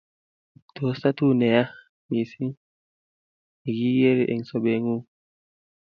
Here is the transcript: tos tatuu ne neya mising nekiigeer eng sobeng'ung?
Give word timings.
tos 0.75 0.97
tatuu 1.03 1.33
ne 1.33 1.37
neya 1.39 1.63
mising 2.09 2.53
nekiigeer 3.61 4.17
eng 4.31 4.43
sobeng'ung? 4.49 5.03